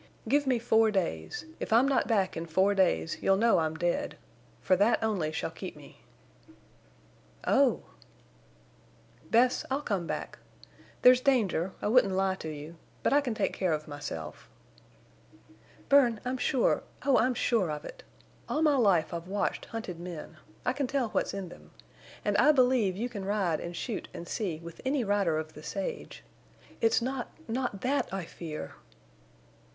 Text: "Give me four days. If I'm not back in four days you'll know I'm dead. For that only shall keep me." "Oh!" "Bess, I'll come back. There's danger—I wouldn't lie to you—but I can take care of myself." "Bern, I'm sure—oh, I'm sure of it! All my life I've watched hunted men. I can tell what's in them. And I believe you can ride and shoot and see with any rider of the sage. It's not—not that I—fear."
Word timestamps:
"Give 0.27 0.47
me 0.47 0.57
four 0.57 0.89
days. 0.89 1.45
If 1.59 1.71
I'm 1.71 1.87
not 1.87 2.07
back 2.07 2.35
in 2.35 2.47
four 2.47 2.73
days 2.73 3.19
you'll 3.21 3.37
know 3.37 3.59
I'm 3.59 3.75
dead. 3.75 4.17
For 4.59 4.75
that 4.75 4.97
only 5.03 5.31
shall 5.31 5.51
keep 5.51 5.75
me." 5.75 6.01
"Oh!" 7.45 7.83
"Bess, 9.29 9.63
I'll 9.69 9.83
come 9.83 10.07
back. 10.07 10.39
There's 11.03 11.21
danger—I 11.21 11.87
wouldn't 11.87 12.15
lie 12.15 12.33
to 12.33 12.49
you—but 12.49 13.13
I 13.13 13.21
can 13.21 13.35
take 13.35 13.53
care 13.53 13.73
of 13.73 13.87
myself." 13.87 14.49
"Bern, 15.87 16.19
I'm 16.25 16.39
sure—oh, 16.39 17.17
I'm 17.19 17.35
sure 17.35 17.69
of 17.69 17.85
it! 17.85 18.01
All 18.49 18.63
my 18.63 18.77
life 18.77 19.13
I've 19.13 19.27
watched 19.27 19.65
hunted 19.65 19.99
men. 19.99 20.37
I 20.65 20.73
can 20.73 20.87
tell 20.87 21.09
what's 21.09 21.31
in 21.35 21.49
them. 21.49 21.69
And 22.25 22.35
I 22.37 22.51
believe 22.51 22.97
you 22.97 23.07
can 23.07 23.23
ride 23.23 23.59
and 23.59 23.75
shoot 23.75 24.07
and 24.15 24.27
see 24.27 24.57
with 24.63 24.81
any 24.83 25.03
rider 25.03 25.37
of 25.37 25.53
the 25.53 25.61
sage. 25.61 26.23
It's 26.81 27.03
not—not 27.03 27.81
that 27.81 28.11
I—fear." 28.11 28.73